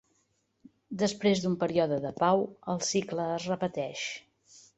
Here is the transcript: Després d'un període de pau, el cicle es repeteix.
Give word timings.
Després 1.01 1.43
d'un 1.43 1.57
període 1.63 1.99
de 2.07 2.13
pau, 2.23 2.41
el 2.75 2.81
cicle 2.89 3.29
es 3.37 3.47
repeteix. 3.53 4.09